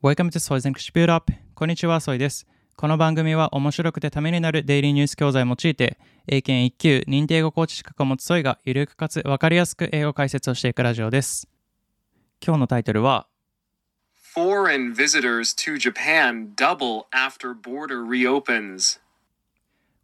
[0.00, 2.46] Welcome to Soy's English Build Up こんにちは、ソイです。
[2.76, 11.48] この番組は面白くてためになるデイリーニュース教材を用いて、英検1級認定語コーチ資格を持つソイがゆるくかつわかりやすく英語解説をしていくラジオです。
[12.40, 13.26] 今日のタイトルは、
[14.36, 19.00] Foreign visitors to Japan double after border reopens.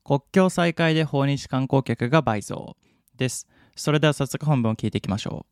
[0.02, 2.76] 国境再開で訪日観光客が倍増
[3.16, 3.46] です。
[3.76, 5.46] それでは早速本文を聞いていきましょ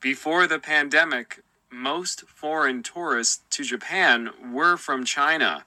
[0.00, 1.40] Before the pandemic,
[1.70, 5.64] most foreign tourists to Japan were from China,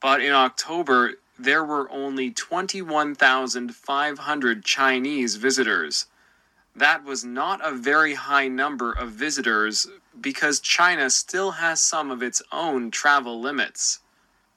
[0.00, 6.06] but in October, there were only 21,500 Chinese visitors.
[6.74, 9.86] That was not a very high number of visitors
[10.20, 14.00] because China still has some of its own travel limits.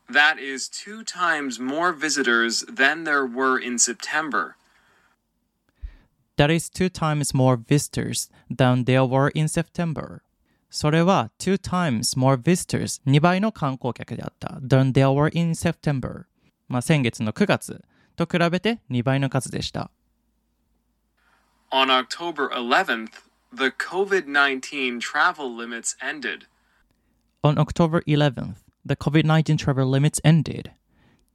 [0.09, 4.55] That is two times more visitors than there were in September.
[6.36, 10.22] That is two times more visitors than there were in September.
[10.70, 16.24] それは two times more visitors 2倍の観光客であった than there were in September.
[16.68, 17.84] まあ先月の9月
[18.16, 19.90] と比べて2倍の数でした。
[21.72, 23.10] On October 11th,
[23.52, 26.46] the COVID 19 travel limits ended.
[27.42, 30.72] On October 11th, the COVID-19 travel limits ended.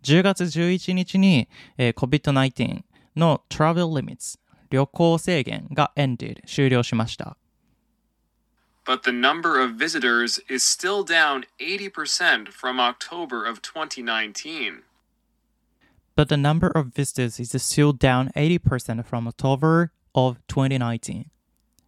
[0.03, 1.47] 10月11日に、
[1.77, 2.83] えー COVID-19
[3.15, 4.37] の travel limits
[4.70, 7.36] 旅行制限が ended 終了しました。
[8.84, 14.82] But the number of visitors is still down 80% from October of 2019.
[16.16, 21.26] But the number of visitors is still down 80% from October of 2019.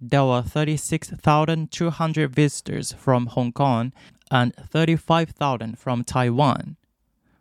[0.00, 3.92] There were 36,200 visitors from Hong Kong
[4.30, 6.76] and 35,000 from Taiwan.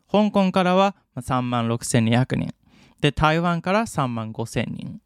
[0.09, 2.53] 香港からは3万6200人。
[3.01, 5.01] で、台湾から3万5000人。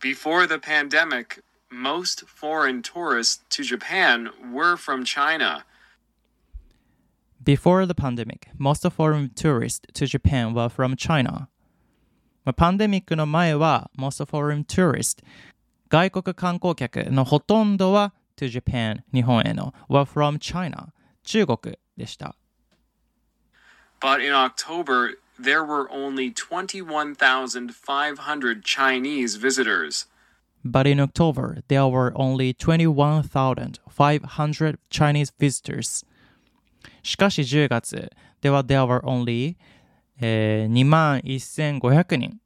[0.00, 5.64] Before the pandemic, most foreign tourists to Japan were from China.
[7.42, 11.48] Before the pandemic, most foreign tourists to Japan were from China.
[12.44, 15.22] まあパンデミックの前は most foreign tourists
[15.91, 20.93] 外国観光客のほとんどは to Japan 日本への were from China
[21.23, 22.37] 中国でした
[23.99, 30.07] But in October, there were only 21,500 Chinese visitors.
[30.63, 36.05] But in October, there were only 21,500 Chinese visitors.
[37.03, 38.09] しかし10月
[38.39, 39.57] では there were only、
[40.21, 42.39] えー、21,500人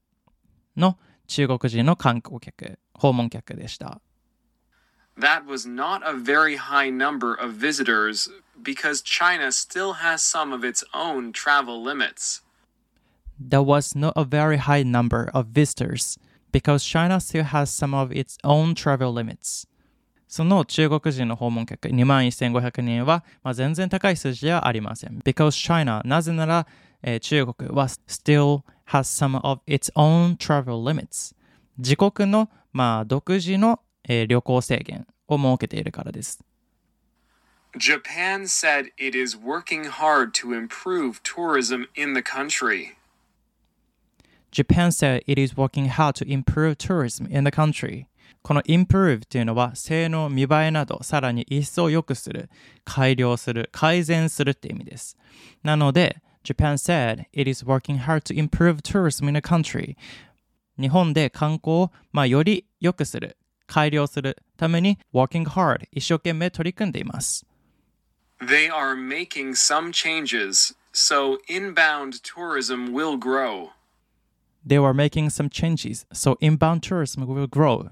[0.76, 0.98] の
[1.28, 4.01] 中国人の観光客、訪問客でした。
[5.19, 8.31] That was not a very high number of visitors
[8.63, 12.43] because China still has some of its own travel limits.
[13.39, 16.19] There was not a very high number of visitors
[16.53, 19.67] because China still has some of its own travel limits.
[20.29, 25.19] その中国人の訪問客21,500人は、まあ、全然高い数字ではありません。
[25.19, 26.67] Because China, なぜなら、
[27.03, 31.35] えー中国は still has some of its own travel limits.
[31.79, 36.44] 自国の、 まあ、独自の、えー旅行制限を設けているからです。
[37.78, 42.98] Japan said it is working hard to improve tourism in the country.
[44.52, 48.08] Japan said it is working hard to improve tourism in the country.
[48.42, 52.50] この improve というのは性能、見栄えなどさらに一層良くする、
[52.84, 55.18] 改良する、改善するって意味です。
[55.64, 59.96] なので、Japan said it is working hard to improve tourism in the country.
[60.80, 63.38] 日本で観光を、まあ、より良くする、
[63.68, 67.46] 改良するために working hard 一生懸命取り組んでいます。
[68.40, 73.70] They are making some changes, so inbound tourism will grow.
[74.66, 77.92] They were making some changes, so inbound tourism will grow.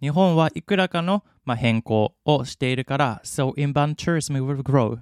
[0.00, 4.98] 日本はいくらかの、まあ、変更をしているから、so inbound tourism will grow.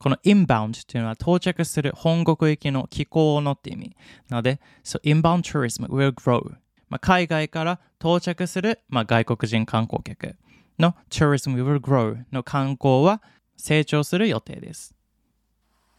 [0.00, 3.94] この inbound というのは到着する本国行きの気候のって意味。
[4.30, 6.56] なので、so inbound tourism will grow.
[6.88, 10.36] まあ、海外から到着する、まあ、外国人観光客
[10.78, 13.22] の tourism will grow の観光は
[13.58, 14.94] 成長する予定です。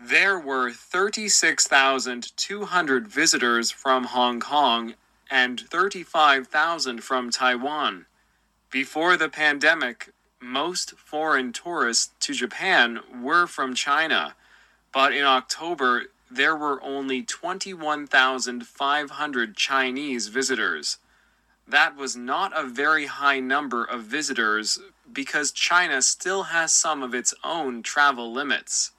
[0.00, 4.94] There were 36,200 visitors from Hong Kong
[5.30, 8.06] and 35,000 from Taiwan.
[8.70, 14.34] Before the pandemic, most foreign tourists to Japan were from China,
[14.92, 20.96] but in October, there were only 21,500 Chinese visitors.
[21.66, 24.78] That was not a very high number of visitors
[25.12, 28.92] because China still has some of its own travel limits.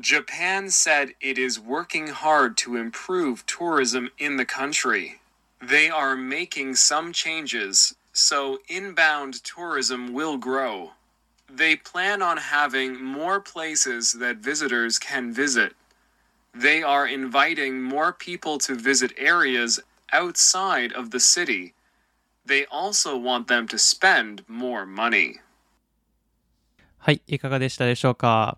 [0.00, 5.20] Japan said it is working hard to improve tourism in the country.
[5.62, 10.91] They are making some changes, so inbound tourism will grow.
[11.49, 15.73] They plan on having more places that visitors can visit.
[16.53, 19.79] They are inviting more people to visit areas
[20.11, 21.73] outside of the city.
[22.45, 25.39] They also want them to spend more money.
[26.97, 28.57] はい、いかがでしたでしょうか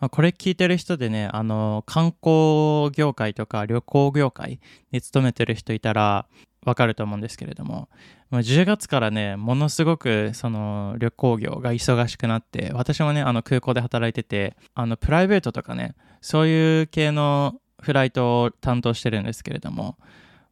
[0.00, 4.60] まあ、これ聞いてる人でね、あの、観光業界とか旅行業界
[4.92, 6.26] に勤めてる人いたら
[6.65, 7.89] わかると思うんですけれども、
[8.29, 19.97] まあ、10月からね、ものすごくその旅行業が忙しくなって、私もね、あの空港で働いてて、あのプライベートとかね、そういう系のフライトを担当してるんですけれども、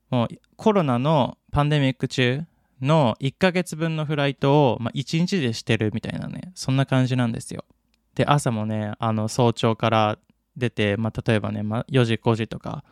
[0.09, 0.27] もう
[0.57, 2.43] コロナのパンデミック中
[2.81, 7.63] の1ヶ月分のフライトを、まあ、1日でしてるみたいなね、そんな感じなんですよ。
[8.15, 10.17] で、朝もね、あの早朝から
[10.57, 12.83] 出て、まあ、例えばね、まあ、4時、5時とか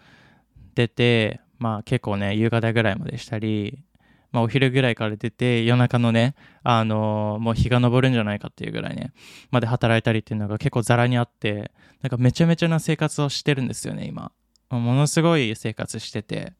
[0.75, 3.83] 出て、まあ結構ね、夕方ぐらいまでしたり、
[4.31, 9.11] まあ、お昼ぐらいから出て、夜中のね、あのー、もう日が昇るんじゃないかっていうぐらいね、
[9.51, 14.31] まで働いたりっていうのが結構ザラにあって、なんかめちゃめちゃな生活をしてるんですよね、今。
[14.69, 16.53] ものすごい生活してて。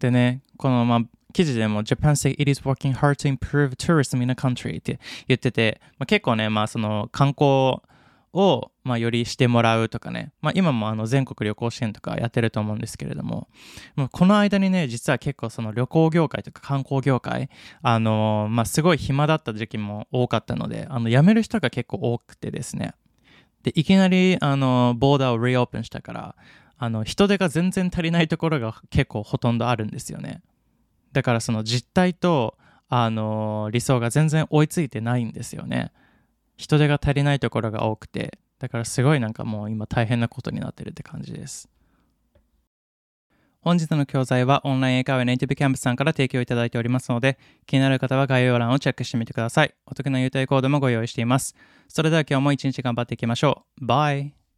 [0.00, 1.00] でね、この、まあ、
[1.32, 7.82] 記事でも Japan say it is working hard to improve tourism in a country って言ってて、まあ、結構ね、まあその観光
[8.32, 13.48] を、まあ、よりしてもらうとかね、まあ、今もあの全国旅行支援とかやってると思うんですけれども、
[13.96, 17.48] もうこの間にね、実は結構その旅行業界とか観光業界、
[17.82, 22.94] あのー、まあ、すごい暇だった時期も多かったので、あの辞める人が結構多くてですね、
[23.66, 26.36] で、いきなり、あの、ボーダーをリオープンしたから、
[26.78, 30.40] あの、人手が全然足りないところが結構ほとんどあるんですよね。
[31.12, 32.56] だからその実態と、
[32.88, 35.90] あの、理想が全然追いついてないんですよね。
[36.56, 41.68] 人手が足りないところが多くて、だからすごいなんかもう今大変なことになってるって感じです。
[43.60, 47.36] 本日の教材はオンライン英会話ネイティブキャンプさんから提供いただいておりますので、
[47.66, 49.74] 気になる方は概要欄をチェックしてみてください。
[49.86, 51.56] お得な優待コードもご用意しています。
[51.88, 53.84] それでは今日も一日頑張っていきましょう。
[53.84, 54.45] バイ